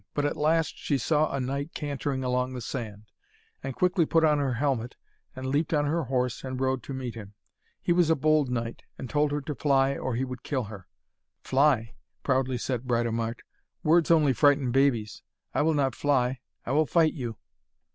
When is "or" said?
9.95-10.15